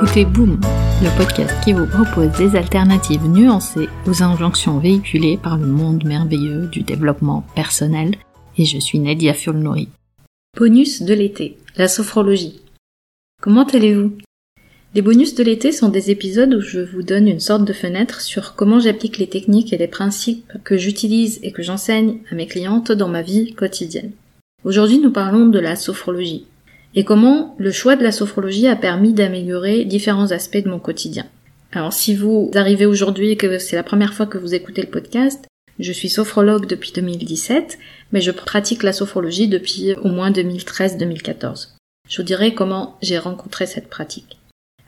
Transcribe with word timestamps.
écoutez 0.00 0.24
Boom, 0.24 0.60
le 1.02 1.16
podcast 1.18 1.52
qui 1.64 1.72
vous 1.72 1.86
propose 1.86 2.30
des 2.38 2.56
alternatives 2.56 3.26
nuancées 3.26 3.88
aux 4.06 4.22
injonctions 4.22 4.78
véhiculées 4.78 5.36
par 5.42 5.58
le 5.58 5.66
monde 5.66 6.04
merveilleux 6.04 6.68
du 6.68 6.82
développement 6.82 7.44
personnel. 7.56 8.14
Et 8.56 8.64
je 8.64 8.78
suis 8.78 9.00
Nadia 9.00 9.34
Fulnori. 9.34 9.88
Bonus 10.56 11.02
de 11.02 11.14
l'été, 11.14 11.58
la 11.76 11.88
sophrologie. 11.88 12.60
Comment 13.42 13.64
allez-vous? 13.64 14.12
Les 14.94 15.02
bonus 15.02 15.34
de 15.34 15.42
l'été 15.42 15.72
sont 15.72 15.88
des 15.88 16.12
épisodes 16.12 16.54
où 16.54 16.60
je 16.60 16.78
vous 16.78 17.02
donne 17.02 17.26
une 17.26 17.40
sorte 17.40 17.64
de 17.64 17.72
fenêtre 17.72 18.20
sur 18.20 18.54
comment 18.54 18.78
j'applique 18.78 19.18
les 19.18 19.28
techniques 19.28 19.72
et 19.72 19.78
les 19.78 19.88
principes 19.88 20.52
que 20.62 20.76
j'utilise 20.76 21.40
et 21.42 21.50
que 21.50 21.64
j'enseigne 21.64 22.20
à 22.30 22.36
mes 22.36 22.46
clientes 22.46 22.92
dans 22.92 23.08
ma 23.08 23.22
vie 23.22 23.52
quotidienne. 23.52 24.12
Aujourd'hui, 24.62 25.00
nous 25.00 25.10
parlons 25.10 25.46
de 25.46 25.58
la 25.58 25.74
sophrologie 25.74 26.46
et 26.94 27.04
comment 27.04 27.54
le 27.58 27.70
choix 27.70 27.96
de 27.96 28.02
la 28.02 28.12
sophrologie 28.12 28.66
a 28.66 28.76
permis 28.76 29.12
d'améliorer 29.12 29.84
différents 29.84 30.32
aspects 30.32 30.62
de 30.62 30.70
mon 30.70 30.78
quotidien. 30.78 31.26
Alors 31.72 31.92
si 31.92 32.14
vous 32.14 32.50
arrivez 32.54 32.86
aujourd'hui 32.86 33.30
et 33.30 33.36
que 33.36 33.58
c'est 33.58 33.76
la 33.76 33.82
première 33.82 34.14
fois 34.14 34.26
que 34.26 34.38
vous 34.38 34.54
écoutez 34.54 34.82
le 34.82 34.88
podcast, 34.88 35.46
je 35.78 35.92
suis 35.92 36.08
sophrologue 36.08 36.66
depuis 36.66 36.92
2017, 36.92 37.78
mais 38.12 38.20
je 38.20 38.30
pratique 38.30 38.82
la 38.82 38.92
sophrologie 38.92 39.48
depuis 39.48 39.94
au 40.02 40.08
moins 40.08 40.30
2013-2014. 40.30 41.74
Je 42.08 42.16
vous 42.16 42.22
dirai 42.22 42.54
comment 42.54 42.96
j'ai 43.02 43.18
rencontré 43.18 43.66
cette 43.66 43.88
pratique. 43.88 44.38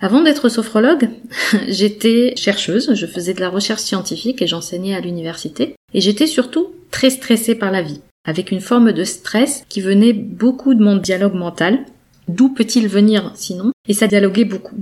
Avant 0.01 0.23
d'être 0.23 0.49
sophrologue, 0.49 1.11
j'étais 1.69 2.35
chercheuse, 2.37 2.95
je 2.95 3.07
faisais 3.07 3.35
de 3.35 3.41
la 3.41 3.51
recherche 3.51 3.83
scientifique 3.83 4.41
et 4.41 4.47
j'enseignais 4.47 4.95
à 4.95 5.01
l'université, 5.01 5.77
et 5.93 6.01
j'étais 6.01 6.27
surtout 6.27 6.73
très 6.91 7.11
stressée 7.11 7.55
par 7.55 7.71
la 7.71 7.83
vie 7.83 8.01
avec 8.25 8.51
une 8.51 8.61
forme 8.61 8.93
de 8.93 9.05
stress 9.05 9.65
qui 9.69 9.81
venait 9.81 10.13
beaucoup 10.13 10.75
de 10.75 10.83
mon 10.83 10.97
dialogue 10.97 11.35
mental. 11.35 11.85
D'où 12.29 12.51
peut-il 12.51 12.87
venir 12.89 13.33
sinon? 13.35 13.73
Et 13.89 13.95
ça 13.95 14.07
dialoguait 14.07 14.45
beaucoup. 14.45 14.77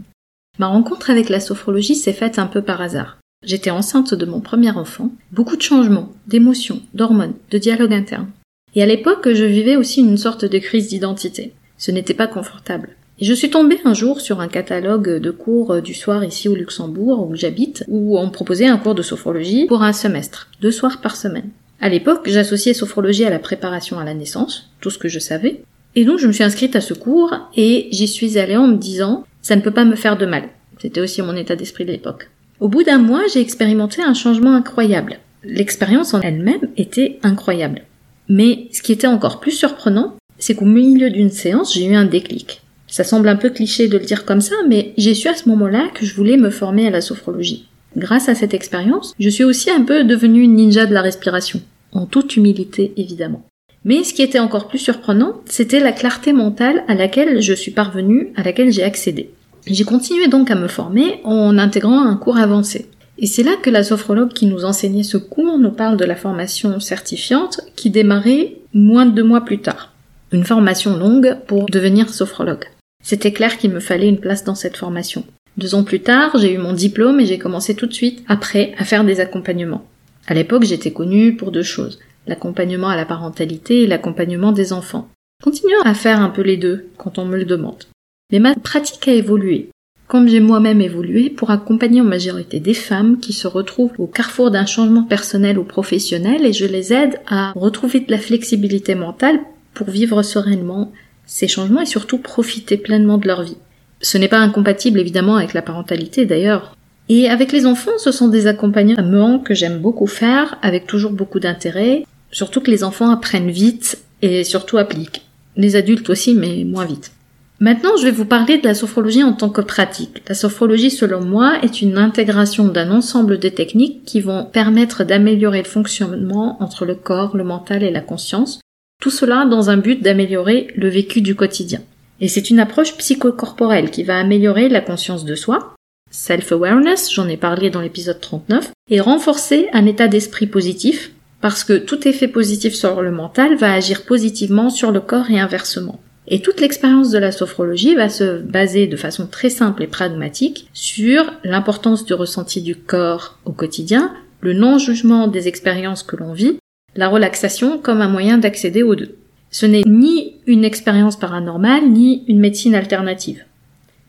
Ma 0.59 0.67
rencontre 0.67 1.11
avec 1.11 1.29
la 1.29 1.41
sophrologie 1.41 1.95
s'est 1.95 2.13
faite 2.13 2.39
un 2.39 2.47
peu 2.47 2.63
par 2.63 2.81
hasard. 2.81 3.19
J'étais 3.45 3.71
enceinte 3.71 4.15
de 4.15 4.27
mon 4.27 4.41
premier 4.41 4.73
enfant, 4.73 5.13
beaucoup 5.31 5.57
de 5.57 5.63
changements, 5.63 6.13
d'émotions, 6.27 6.83
d'hormones, 6.95 7.35
de 7.51 7.59
dialogue 7.59 7.93
interne. 7.93 8.29
Et 8.75 8.83
à 8.83 8.87
l'époque, 8.87 9.33
je 9.33 9.45
vivais 9.45 9.77
aussi 9.77 10.01
une 10.01 10.17
sorte 10.17 10.45
de 10.45 10.59
crise 10.59 10.89
d'identité. 10.89 11.53
Ce 11.79 11.93
n'était 11.93 12.15
pas 12.15 12.27
confortable. 12.27 12.97
Et 13.21 13.25
je 13.25 13.33
suis 13.33 13.51
tombée 13.51 13.81
un 13.85 13.95
jour 13.95 14.21
sur 14.21 14.41
un 14.41 14.49
catalogue 14.49 15.21
de 15.21 15.31
cours 15.31 15.81
du 15.81 15.95
soir 15.95 16.25
ici 16.25 16.49
au 16.49 16.55
Luxembourg, 16.55 17.29
où 17.29 17.37
j'habite, 17.37 17.85
où 17.89 18.19
on 18.19 18.31
proposait 18.31 18.67
un 18.67 18.79
cours 18.79 18.95
de 18.95 19.03
sophrologie 19.03 19.67
pour 19.67 19.83
un 19.83 19.93
semestre, 19.93 20.51
deux 20.61 20.71
soirs 20.71 21.01
par 21.01 21.17
semaine. 21.17 21.51
À 21.81 21.89
l'époque, 21.89 22.29
j'associais 22.29 22.75
sophrologie 22.75 23.25
à 23.25 23.31
la 23.31 23.39
préparation 23.39 23.99
à 23.99 24.05
la 24.05 24.15
naissance, 24.15 24.71
tout 24.81 24.91
ce 24.91 24.99
que 24.99 25.09
je 25.09 25.19
savais. 25.19 25.63
Et 25.95 26.05
donc 26.05 26.19
je 26.19 26.27
me 26.27 26.33
suis 26.33 26.45
inscrite 26.45 26.77
à 26.77 26.81
ce 26.81 26.95
cours 26.95 27.35
et 27.57 27.89
j'y 27.93 28.09
suis 28.09 28.39
allée 28.39 28.57
en 28.57 28.67
me 28.67 28.77
disant 28.77 29.25
ça 29.43 29.57
ne 29.57 29.61
peut 29.61 29.71
pas 29.71 29.85
me 29.85 29.97
faire 29.97 30.19
de 30.19 30.27
mal. 30.27 30.45
C'était 30.81 31.01
aussi 31.01 31.23
mon 31.23 31.37
état 31.37 31.57
d'esprit 31.57 31.85
de 31.85 31.93
l'époque. 31.93 32.31
Au 32.61 32.69
bout 32.69 32.83
d'un 32.83 32.99
mois, 32.99 33.23
j'ai 33.33 33.41
expérimenté 33.41 34.03
un 34.03 34.15
changement 34.15 34.55
incroyable. 34.55 35.19
L'expérience 35.45 36.15
en 36.15 36.21
elle-même 36.21 36.69
était 36.77 37.19
incroyable. 37.23 37.83
Mais 38.29 38.69
ce 38.73 38.83
qui 38.83 38.93
était 38.93 39.07
encore 39.07 39.41
plus 39.41 39.53
surprenant, 39.53 40.17
c'est 40.39 40.55
qu'au 40.55 40.65
milieu 40.65 41.11
d'une 41.11 41.31
séance, 41.31 41.75
j'ai 41.75 41.87
eu 41.87 41.95
un 41.95 42.05
déclic. 42.05 42.63
Ça 42.89 43.05
semble 43.05 43.29
un 43.29 43.37
peu 43.37 43.51
cliché 43.51 43.87
de 43.87 43.99
le 43.99 44.05
dire 44.05 44.25
comme 44.25 44.41
ça, 44.41 44.55
mais 44.69 44.93
j'ai 44.97 45.15
su 45.15 45.29
à 45.29 45.35
ce 45.35 45.49
moment-là 45.49 45.89
que 45.95 46.05
je 46.05 46.15
voulais 46.15 46.37
me 46.37 46.51
former 46.51 46.87
à 46.87 46.91
la 46.91 47.01
sophrologie. 47.01 47.68
Grâce 47.97 48.29
à 48.29 48.35
cette 48.35 48.55
expérience, 48.55 49.15
je 49.19 49.29
suis 49.29 49.45
aussi 49.45 49.71
un 49.71 49.83
peu 49.83 50.05
devenue 50.05 50.47
ninja 50.47 50.87
de 50.87 50.95
la 50.95 51.03
respiration, 51.03 51.61
en 51.93 52.07
toute 52.07 52.37
humilité 52.37 52.93
évidemment. 52.97 53.45
Mais 53.85 54.05
ce 54.05 54.13
qui 54.13 54.23
était 54.23 54.39
encore 54.39 54.69
plus 54.69 54.79
surprenant, 54.79 55.41
c'était 55.47 55.81
la 55.81 55.93
clarté 55.93 56.33
mentale 56.33 56.85
à 56.89 56.95
laquelle 56.95 57.41
je 57.41 57.53
suis 57.53 57.71
parvenue, 57.71 58.33
à 58.37 58.43
laquelle 58.43 58.73
j'ai 58.73 58.83
accédé. 58.83 59.31
J'ai 59.67 59.85
continué 59.85 60.29
donc 60.29 60.51
à 60.51 60.55
me 60.55 60.69
former 60.69 61.21
en 61.25 61.59
intégrant 61.59 62.03
un 62.05 62.17
cours 62.17 62.39
avancé. 62.39 62.87
Et 63.19 63.27
c'est 63.27 63.43
là 63.43 63.57
que 63.61 63.71
la 63.71 63.83
sophrologue 63.83 64.33
qui 64.33 64.47
nous 64.47 64.65
enseignait 64.65 65.03
ce 65.03 65.17
cours 65.17 65.59
nous 65.59 65.73
parle 65.73 65.97
de 65.97 66.05
la 66.05 66.17
formation 66.17 66.79
certifiante 66.81 67.61
qui 67.75 67.91
démarrait 67.91 68.57
moins 68.73 69.07
de 69.07 69.13
deux 69.13 69.25
mois 69.25 69.45
plus 69.45 69.59
tard. 69.59 69.93
Une 70.33 70.45
formation 70.45 70.97
longue 70.97 71.37
pour 71.47 71.67
devenir 71.67 72.11
sophrologue. 72.11 72.67
C'était 73.03 73.33
clair 73.33 73.59
qu'il 73.59 73.71
me 73.71 73.81
fallait 73.81 74.09
une 74.09 74.21
place 74.21 74.45
dans 74.45 74.55
cette 74.55 74.77
formation. 74.77 75.25
Deux 75.59 75.75
ans 75.75 75.83
plus 75.83 75.99
tard, 75.99 76.39
j'ai 76.39 76.55
eu 76.55 76.59
mon 76.59 76.73
diplôme 76.73 77.19
et 77.19 77.27
j'ai 77.27 77.37
commencé 77.37 77.75
tout 77.75 77.87
de 77.87 77.93
suite 77.93 78.23
après 78.29 78.75
à 78.79 78.85
faire 78.85 79.03
des 79.03 79.19
accompagnements. 79.19 79.85
À 80.29 80.35
l'époque, 80.35 80.63
j'étais 80.63 80.93
connue 80.93 81.35
pour 81.35 81.51
deux 81.51 81.65
choses. 81.65 81.99
L'accompagnement 82.29 82.89
à 82.89 82.95
la 82.95 83.05
parentalité 83.05 83.83
et 83.83 83.87
l'accompagnement 83.89 84.53
des 84.53 84.73
enfants. 84.73 85.09
Continuons 85.43 85.83
à 85.85 85.95
faire 85.95 86.21
un 86.21 86.31
peu 86.31 86.43
les 86.43 86.59
deux 86.59 86.87
quand 86.97 87.19
on 87.19 87.25
me 87.25 87.37
le 87.37 87.45
demande. 87.45 87.85
Mais 88.31 88.39
ma 88.39 88.55
pratique 88.55 89.09
a 89.09 89.13
évolué. 89.13 89.71
Comme 90.07 90.29
j'ai 90.29 90.39
moi-même 90.39 90.81
évolué 90.81 91.29
pour 91.29 91.51
accompagner 91.51 92.03
en 92.03 92.05
majorité 92.05 92.61
des 92.61 92.73
femmes 92.73 93.19
qui 93.19 93.33
se 93.33 93.49
retrouvent 93.49 93.99
au 93.99 94.07
carrefour 94.07 94.53
d'un 94.53 94.65
changement 94.65 95.03
personnel 95.03 95.59
ou 95.59 95.65
professionnel 95.65 96.47
et 96.47 96.53
je 96.53 96.67
les 96.67 96.93
aide 96.93 97.19
à 97.27 97.51
retrouver 97.57 97.99
de 97.99 98.13
la 98.13 98.19
flexibilité 98.19 98.95
mentale 98.95 99.41
pour 99.75 99.91
vivre 99.91 100.23
sereinement 100.23 100.93
ces 101.27 101.49
changements 101.49 101.83
et 101.83 101.87
surtout 101.87 102.19
profiter 102.19 102.77
pleinement 102.77 103.19
de 103.19 103.27
leur 103.27 103.43
vie. 103.43 103.57
Ce 104.01 104.19
n'est 104.19 104.29
pas 104.29 104.39
incompatible 104.39 105.01
évidemment 105.01 105.37
avec 105.37 105.55
la 105.55 105.63
parentalité 105.63 106.27
d'ailleurs. 106.27 106.77
Et 107.09 107.29
avec 107.29 107.53
les 107.53 107.67
enfants, 107.67 107.99
ce 107.99 108.13
sont 108.13 108.29
des 108.29 108.47
accompagnements 108.47 109.39
que 109.39 109.55
j'aime 109.55 109.79
beaucoup 109.79 110.07
faire, 110.07 110.59
avec 110.63 110.87
toujours 110.87 111.13
beaucoup 111.13 111.41
d'intérêt, 111.41 112.05
surtout 112.31 112.61
que 112.61 112.71
les 112.71 112.85
enfants 112.85 113.11
apprennent 113.11 113.51
vite 113.51 113.99
et 114.21 114.45
surtout 114.45 114.77
appliquent. 114.79 115.23
Les 115.57 115.75
adultes 115.75 116.11
aussi, 116.11 116.35
mais 116.35 116.65
moins 116.65 116.85
vite. 116.85 117.13
Maintenant, 117.61 117.97
je 117.97 118.05
vais 118.05 118.13
vous 118.13 118.25
parler 118.25 118.59
de 118.59 118.69
la 118.69 118.75
sophrologie 118.75 119.25
en 119.25 119.33
tant 119.33 119.49
que 119.49 119.63
pratique. 119.63 120.23
La 120.29 120.37
sophrologie, 120.37 120.93
selon 120.93 121.25
moi, 121.25 121.59
est 121.63 121.83
une 121.83 121.99
intégration 121.99 122.69
d'un 122.69 122.93
ensemble 122.93 123.41
de 123.41 123.49
techniques 123.49 124.05
qui 124.05 124.21
vont 124.21 124.45
permettre 124.45 125.03
d'améliorer 125.03 125.59
le 125.59 125.69
fonctionnement 125.69 126.63
entre 126.63 126.85
le 126.85 126.95
corps, 126.95 127.37
le 127.37 127.43
mental 127.43 127.83
et 127.83 127.91
la 127.91 128.01
conscience. 128.01 128.61
Tout 129.03 129.11
cela 129.11 129.45
dans 129.45 129.71
un 129.71 129.77
but 129.77 130.01
d'améliorer 130.03 130.69
le 130.77 130.89
vécu 130.89 131.21
du 131.21 131.35
quotidien. 131.35 131.81
Et 132.21 132.29
c'est 132.29 132.51
une 132.51 132.61
approche 132.61 132.97
psychocorporelle 132.97 133.91
qui 133.91 134.03
va 134.03 134.19
améliorer 134.19 134.69
la 134.69 134.81
conscience 134.81 135.25
de 135.25 135.35
soi, 135.35 135.75
self-awareness, 136.11 137.13
j'en 137.13 137.29
ai 137.29 137.37
parlé 137.37 137.71
dans 137.71 137.81
l'épisode 137.81 138.21
39, 138.21 138.71
et 138.91 139.01
renforcer 139.01 139.69
un 139.73 139.87
état 139.87 140.09
d'esprit 140.09 140.47
positif, 140.47 141.13
parce 141.41 141.63
que 141.65 141.75
tout 141.75 142.09
effet 142.09 142.29
positif 142.29 142.75
sur 142.75 143.03
le 143.03 143.13
mental 143.13 143.57
va 143.57 143.73
agir 143.73 144.05
positivement 144.05 144.71
sur 144.71 144.91
le 144.91 145.01
corps 145.01 145.31
et 145.31 145.39
inversement. 145.39 146.01
Et 146.27 146.43
toute 146.43 146.61
l'expérience 146.61 147.11
de 147.11 147.19
la 147.19 147.33
sophrologie 147.33 147.95
va 147.95 148.09
se 148.09 148.39
baser 148.41 148.87
de 148.87 148.97
façon 148.97 149.27
très 149.27 149.49
simple 149.49 149.83
et 149.83 149.87
pragmatique 149.87 150.69
sur 150.75 151.33
l'importance 151.43 152.05
du 152.05 152.13
ressenti 152.13 152.61
du 152.61 152.77
corps 152.77 153.39
au 153.47 153.53
quotidien, 153.53 154.13
le 154.41 154.53
non-jugement 154.53 155.27
des 155.27 155.49
expériences 155.49 156.03
que 156.03 156.17
l'on 156.17 156.33
vit, 156.33 156.59
la 156.97 157.09
relaxation 157.09 157.79
comme 157.79 158.03
un 158.03 158.09
moyen 158.09 158.39
d'accéder 158.39 158.83
aux 158.83 158.95
deux. 158.95 159.17
Ce 159.51 159.67
n'est 159.67 159.85
ni 159.87 160.35
une 160.47 160.65
expérience 160.65 161.17
paranormale, 161.17 161.89
ni 161.89 162.25
une 162.29 162.39
médecine 162.39 162.75
alternative. 162.75 163.45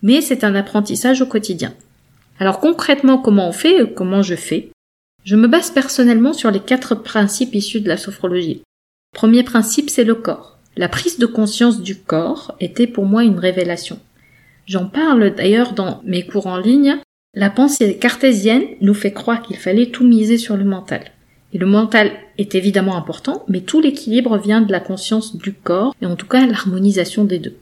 Mais 0.01 0.21
c'est 0.21 0.43
un 0.43 0.55
apprentissage 0.55 1.21
au 1.21 1.25
quotidien. 1.25 1.73
Alors 2.39 2.59
concrètement, 2.59 3.17
comment 3.17 3.49
on 3.49 3.53
fait, 3.53 3.93
comment 3.93 4.21
je 4.21 4.35
fais? 4.35 4.69
Je 5.25 5.35
me 5.35 5.47
base 5.47 5.71
personnellement 5.71 6.33
sur 6.33 6.51
les 6.51 6.61
quatre 6.61 6.95
principes 6.95 7.55
issus 7.55 7.81
de 7.81 7.89
la 7.89 7.97
sophrologie. 7.97 8.61
Premier 9.13 9.43
principe, 9.43 9.89
c'est 9.89 10.03
le 10.03 10.15
corps. 10.15 10.57
La 10.77 10.87
prise 10.87 11.19
de 11.19 11.25
conscience 11.25 11.81
du 11.81 11.97
corps 11.97 12.55
était 12.59 12.87
pour 12.87 13.05
moi 13.05 13.23
une 13.23 13.39
révélation. 13.39 13.99
J'en 14.65 14.85
parle 14.85 15.35
d'ailleurs 15.35 15.73
dans 15.73 16.01
mes 16.05 16.25
cours 16.25 16.47
en 16.47 16.57
ligne. 16.57 16.97
La 17.33 17.49
pensée 17.49 17.97
cartésienne 17.97 18.63
nous 18.81 18.93
fait 18.93 19.13
croire 19.13 19.41
qu'il 19.41 19.57
fallait 19.57 19.91
tout 19.91 20.07
miser 20.07 20.37
sur 20.37 20.55
le 20.55 20.63
mental. 20.63 21.11
Et 21.53 21.57
le 21.57 21.65
mental 21.65 22.11
est 22.37 22.53
évidemment 22.55 22.95
important, 22.95 23.43
mais 23.47 23.61
tout 23.61 23.81
l'équilibre 23.81 24.37
vient 24.37 24.61
de 24.61 24.71
la 24.71 24.79
conscience 24.79 25.35
du 25.35 25.53
corps, 25.53 25.95
et 26.01 26.05
en 26.05 26.15
tout 26.15 26.27
cas 26.27 26.45
l'harmonisation 26.45 27.23
des 27.23 27.39
deux. 27.39 27.55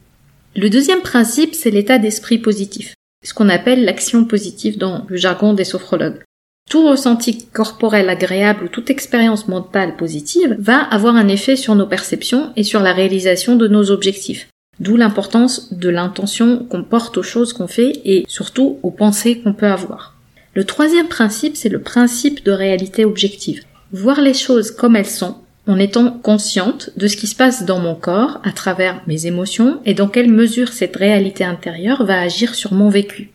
Le 0.55 0.69
deuxième 0.69 1.01
principe, 1.01 1.53
c'est 1.53 1.71
l'état 1.71 1.97
d'esprit 1.97 2.37
positif, 2.37 2.95
ce 3.23 3.33
qu'on 3.33 3.49
appelle 3.49 3.85
l'action 3.85 4.25
positive 4.25 4.77
dans 4.77 5.05
le 5.07 5.15
jargon 5.15 5.53
des 5.53 5.63
sophrologues. 5.63 6.21
Tout 6.69 6.85
ressenti 6.85 7.45
corporel 7.45 8.09
agréable 8.09 8.65
ou 8.65 8.67
toute 8.67 8.89
expérience 8.89 9.47
mentale 9.47 9.95
positive 9.95 10.57
va 10.59 10.79
avoir 10.79 11.15
un 11.15 11.29
effet 11.29 11.55
sur 11.55 11.75
nos 11.75 11.85
perceptions 11.85 12.51
et 12.57 12.63
sur 12.63 12.81
la 12.81 12.91
réalisation 12.91 13.55
de 13.55 13.69
nos 13.69 13.89
objectifs. 13.89 14.49
D'où 14.81 14.97
l'importance 14.97 15.73
de 15.73 15.87
l'intention 15.89 16.65
qu'on 16.69 16.83
porte 16.83 17.17
aux 17.17 17.23
choses 17.23 17.53
qu'on 17.53 17.67
fait 17.67 18.01
et 18.03 18.25
surtout 18.27 18.79
aux 18.83 18.91
pensées 18.91 19.39
qu'on 19.39 19.53
peut 19.53 19.67
avoir. 19.67 20.17
Le 20.55 20.65
troisième 20.65 21.07
principe, 21.07 21.55
c'est 21.55 21.69
le 21.69 21.81
principe 21.81 22.43
de 22.43 22.51
réalité 22.51 23.05
objective 23.05 23.63
voir 23.91 24.21
les 24.21 24.33
choses 24.33 24.71
comme 24.71 24.95
elles 24.95 25.05
sont, 25.05 25.37
en 25.67 25.77
étant 25.77 26.11
consciente 26.11 26.91
de 26.95 27.07
ce 27.07 27.17
qui 27.17 27.27
se 27.27 27.35
passe 27.35 27.65
dans 27.65 27.79
mon 27.79 27.95
corps 27.95 28.39
à 28.43 28.51
travers 28.51 29.01
mes 29.05 29.27
émotions 29.27 29.81
et 29.85 29.93
dans 29.93 30.07
quelle 30.07 30.31
mesure 30.31 30.71
cette 30.71 30.95
réalité 30.95 31.43
intérieure 31.43 32.05
va 32.05 32.21
agir 32.21 32.55
sur 32.55 32.73
mon 32.73 32.89
vécu. 32.89 33.31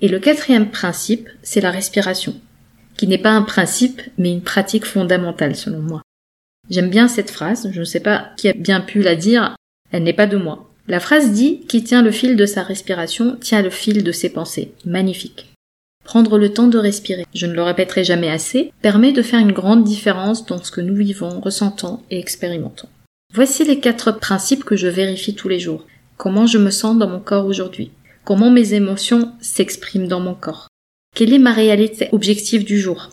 Et 0.00 0.08
le 0.08 0.18
quatrième 0.18 0.70
principe, 0.70 1.28
c'est 1.42 1.60
la 1.60 1.70
respiration, 1.70 2.34
qui 2.96 3.06
n'est 3.06 3.18
pas 3.18 3.30
un 3.30 3.42
principe, 3.42 4.02
mais 4.18 4.32
une 4.32 4.42
pratique 4.42 4.84
fondamentale 4.84 5.54
selon 5.56 5.80
moi. 5.80 6.02
J'aime 6.68 6.90
bien 6.90 7.08
cette 7.08 7.30
phrase, 7.30 7.68
je 7.72 7.80
ne 7.80 7.84
sais 7.84 8.00
pas 8.00 8.30
qui 8.36 8.48
a 8.48 8.52
bien 8.52 8.80
pu 8.80 9.00
la 9.00 9.14
dire, 9.14 9.54
elle 9.92 10.02
n'est 10.02 10.12
pas 10.12 10.26
de 10.26 10.36
moi. 10.36 10.68
La 10.88 11.00
phrase 11.00 11.32
dit 11.32 11.60
qui 11.68 11.82
tient 11.84 12.02
le 12.02 12.10
fil 12.10 12.36
de 12.36 12.46
sa 12.46 12.62
respiration 12.62 13.36
tient 13.40 13.62
le 13.62 13.70
fil 13.70 14.04
de 14.04 14.12
ses 14.12 14.30
pensées. 14.30 14.72
Magnifique. 14.84 15.52
Prendre 16.06 16.38
le 16.38 16.52
temps 16.52 16.68
de 16.68 16.78
respirer, 16.78 17.26
je 17.34 17.46
ne 17.46 17.52
le 17.52 17.64
répéterai 17.64 18.04
jamais 18.04 18.30
assez, 18.30 18.72
permet 18.80 19.10
de 19.10 19.22
faire 19.22 19.40
une 19.40 19.50
grande 19.50 19.82
différence 19.82 20.46
dans 20.46 20.62
ce 20.62 20.70
que 20.70 20.80
nous 20.80 20.94
vivons, 20.94 21.40
ressentons 21.40 21.98
et 22.12 22.20
expérimentons. 22.20 22.88
Voici 23.34 23.64
les 23.64 23.80
quatre 23.80 24.12
principes 24.12 24.62
que 24.62 24.76
je 24.76 24.86
vérifie 24.86 25.34
tous 25.34 25.48
les 25.48 25.58
jours. 25.58 25.84
Comment 26.16 26.46
je 26.46 26.58
me 26.58 26.70
sens 26.70 26.96
dans 26.96 27.08
mon 27.08 27.18
corps 27.18 27.46
aujourd'hui? 27.46 27.90
Comment 28.24 28.52
mes 28.52 28.72
émotions 28.74 29.32
s'expriment 29.40 30.06
dans 30.06 30.20
mon 30.20 30.34
corps? 30.34 30.68
Quelle 31.16 31.32
est 31.32 31.40
ma 31.40 31.52
réalité 31.52 32.08
objective 32.12 32.64
du 32.64 32.78
jour? 32.78 33.10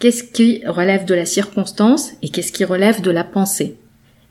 Qu'est-ce 0.00 0.24
qui 0.24 0.60
relève 0.66 1.04
de 1.04 1.14
la 1.14 1.26
circonstance 1.26 2.10
et 2.20 2.30
qu'est-ce 2.30 2.50
qui 2.50 2.64
relève 2.64 3.00
de 3.00 3.12
la 3.12 3.22
pensée? 3.22 3.76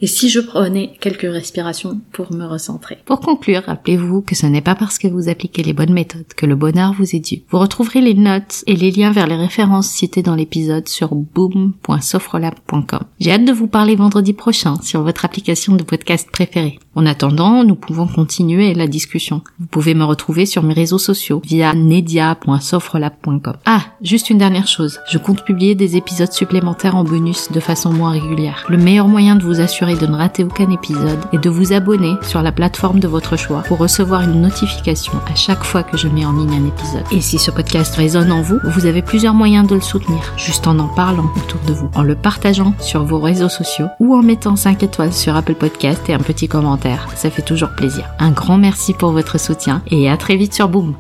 Et 0.04 0.08
si 0.08 0.28
je 0.28 0.42
prenais 0.42 0.92
quelques 1.00 1.32
respirations 1.32 2.02
pour 2.12 2.34
me 2.34 2.46
recentrer. 2.46 2.98
Pour 3.06 3.22
conclure, 3.22 3.64
rappelez-vous 3.66 4.20
que 4.20 4.36
ce 4.36 4.46
n'est 4.46 4.60
pas 4.60 4.76
parce 4.76 4.98
que 4.98 5.08
vous 5.08 5.30
appliquez 5.30 5.64
les 5.64 5.72
bonnes 5.72 5.94
méthodes 5.94 6.34
que 6.36 6.46
le 6.46 6.58
bonheur 6.58 6.92
vous 6.92 7.16
est 7.16 7.22
dû. 7.22 7.44
Vous 7.50 7.58
retrouverez 7.58 8.02
les 8.02 8.14
notes 8.14 8.66
et 8.68 8.76
les 8.76 8.92
liens 8.92 9.14
vers 9.14 9.28
les 9.28 9.38
références 9.38 9.88
citées 9.88 10.22
dans 10.22 10.36
l'épisode 10.36 10.90
sur 10.90 11.16
boom.sofrelab.com. 11.16 13.00
J'ai 13.22 13.32
hâte 13.32 13.46
de 13.46 13.54
vous 13.54 13.68
parler 13.68 13.96
vendredi 13.96 14.34
prochain 14.34 14.76
sur 14.84 15.04
votre 15.04 15.24
application 15.24 15.78
de 15.78 15.84
podcast 15.84 16.28
préférée. 16.30 16.80
En 16.96 17.06
attendant, 17.06 17.64
nous 17.64 17.76
pouvons 17.76 18.06
continuer 18.06 18.74
la 18.74 18.88
discussion. 18.88 19.42
Vous 19.58 19.68
pouvez 19.68 19.94
me 19.94 20.04
retrouver 20.04 20.46
sur 20.46 20.64
mes 20.64 20.74
réseaux 20.74 20.98
sociaux 20.98 21.42
via 21.46 21.74
nedia.sofrelab.com. 21.74 23.56
Ah, 23.66 23.86
juste 24.02 24.30
une 24.30 24.38
dernière 24.38 24.68
chose. 24.68 25.00
Je 25.10 25.18
compte 25.18 25.46
publier 25.46 25.76
des 25.76 25.96
épisodes 25.96 26.34
supplémentaires 26.34 26.98
en 26.98 27.06
bonus 27.06 27.52
de 27.54 27.60
façon 27.62 27.92
moins 27.94 28.12
régulière. 28.12 28.66
Le 28.68 28.78
meilleur 28.78 29.08
moyen 29.08 29.38
de 29.38 29.44
vous 29.44 29.62
assurer 29.62 29.93
de 29.96 30.08
ne 30.08 30.16
rater 30.16 30.44
aucun 30.44 30.70
épisode 30.70 31.20
et 31.32 31.38
de 31.38 31.50
vous 31.50 31.74
abonner 31.74 32.16
sur 32.22 32.42
la 32.42 32.52
plateforme 32.52 33.00
de 33.00 33.08
votre 33.08 33.38
choix 33.38 33.64
pour 33.64 33.78
recevoir 33.78 34.22
une 34.22 34.42
notification 34.42 35.14
à 35.32 35.36
chaque 35.36 35.64
fois 35.64 35.84
que 35.84 35.98
je 35.98 36.08
mets 36.08 36.26
en 36.26 36.34
ligne 36.34 36.54
un 36.54 36.68
épisode. 36.68 37.04
Et 37.12 37.22
si 37.22 37.38
ce 37.40 37.52
podcast 37.52 37.96
résonne 37.96 38.32
en 38.32 38.42
vous, 38.42 38.60
vous 38.64 38.86
avez 38.86 39.02
plusieurs 39.02 39.34
moyens 39.34 39.68
de 39.68 39.76
le 39.76 39.82
soutenir, 39.82 40.34
juste 40.38 40.68
en 40.68 40.80
en 40.80 40.88
parlant 40.88 41.32
autour 41.38 41.60
de 41.68 41.74
vous, 41.74 41.90
en 41.96 42.04
le 42.04 42.16
partageant 42.16 42.74
sur 42.80 43.04
vos 43.04 43.20
réseaux 43.20 43.50
sociaux 43.50 43.88
ou 44.00 44.16
en 44.16 44.22
mettant 44.22 44.56
5 44.56 44.84
étoiles 44.84 45.14
sur 45.14 45.36
Apple 45.36 45.56
Podcast 45.56 46.02
et 46.10 46.14
un 46.14 46.20
petit 46.20 46.48
commentaire. 46.48 47.08
Ça 47.16 47.30
fait 47.30 47.42
toujours 47.42 47.70
plaisir. 47.70 48.06
Un 48.20 48.32
grand 48.32 48.58
merci 48.58 48.94
pour 48.94 49.12
votre 49.12 49.40
soutien 49.40 49.82
et 49.92 50.10
à 50.10 50.18
très 50.18 50.36
vite 50.36 50.54
sur 50.54 50.70
Boom. 50.70 50.96